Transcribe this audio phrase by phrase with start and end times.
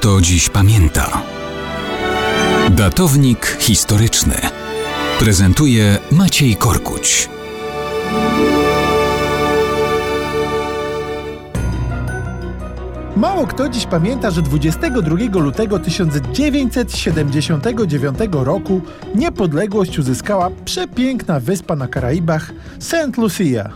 [0.00, 1.22] kto dziś pamięta.
[2.70, 4.34] Datownik historyczny
[5.18, 7.28] prezentuje Maciej Korkuć.
[13.16, 18.80] Mało kto dziś pamięta, że 22 lutego 1979 roku
[19.14, 23.16] niepodległość uzyskała przepiękna wyspa na Karaibach St.
[23.16, 23.70] Lucia.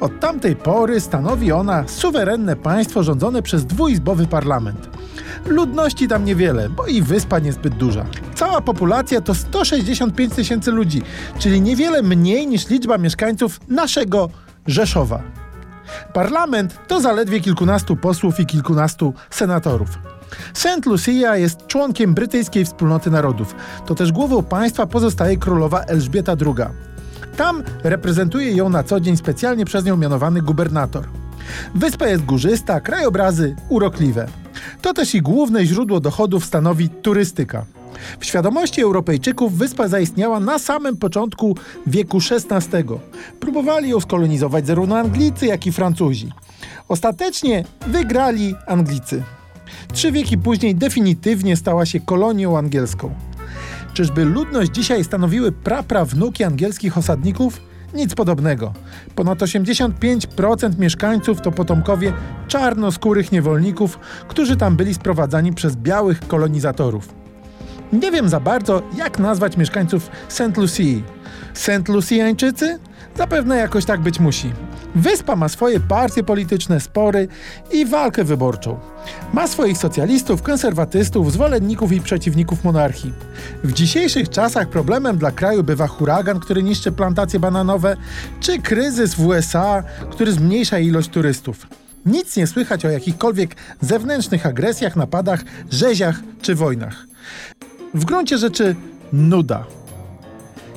[0.00, 4.99] Od tamtej pory stanowi ona suwerenne państwo rządzone przez dwuizbowy parlament.
[5.46, 8.04] Ludności tam niewiele, bo i wyspa niezbyt duża.
[8.34, 11.02] Cała populacja to 165 tysięcy ludzi,
[11.38, 14.30] czyli niewiele mniej niż liczba mieszkańców naszego
[14.66, 15.22] Rzeszowa.
[16.12, 19.98] Parlament to zaledwie kilkunastu posłów i kilkunastu senatorów.
[20.54, 20.86] St.
[20.86, 23.54] Lucia jest członkiem brytyjskiej wspólnoty narodów.
[23.86, 26.66] To też głową państwa pozostaje królowa Elżbieta II.
[27.36, 31.08] Tam reprezentuje ją na co dzień specjalnie przez nią mianowany gubernator.
[31.74, 34.26] Wyspa jest górzysta, krajobrazy urokliwe.
[34.82, 37.64] To też i główne źródło dochodów stanowi turystyka.
[38.20, 42.84] W świadomości Europejczyków wyspa zaistniała na samym początku wieku XVI.
[43.40, 46.32] Próbowali ją skolonizować zarówno Anglicy, jak i Francuzi.
[46.88, 49.22] Ostatecznie wygrali Anglicy.
[49.92, 53.14] Trzy wieki później definitywnie stała się kolonią angielską.
[53.94, 57.60] Czyżby ludność dzisiaj stanowiły praprawnuki angielskich osadników?
[57.94, 58.72] Nic podobnego.
[59.14, 62.12] Ponad 85% mieszkańców to potomkowie
[62.48, 67.19] czarnoskórych niewolników, którzy tam byli sprowadzani przez białych kolonizatorów.
[67.92, 70.56] Nie wiem za bardzo, jak nazwać mieszkańców St.
[70.56, 71.02] Lucie.
[71.54, 71.88] St.
[71.88, 72.78] Luciańczycy?
[73.16, 74.52] Zapewne jakoś tak być musi.
[74.94, 77.28] Wyspa ma swoje partie polityczne, spory
[77.72, 78.78] i walkę wyborczą.
[79.32, 83.12] Ma swoich socjalistów, konserwatystów, zwolenników i przeciwników monarchii.
[83.64, 87.96] W dzisiejszych czasach problemem dla kraju bywa huragan, który niszczy plantacje bananowe,
[88.40, 91.66] czy kryzys w USA, który zmniejsza ilość turystów.
[92.06, 97.06] Nic nie słychać o jakichkolwiek zewnętrznych agresjach, napadach, rzeziach czy wojnach.
[97.94, 98.76] W gruncie rzeczy
[99.12, 99.64] nuda.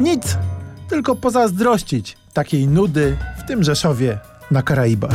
[0.00, 0.38] Nic,
[0.88, 4.18] tylko pozazdrościć takiej nudy w tym Rzeszowie
[4.50, 5.14] na Karaibach.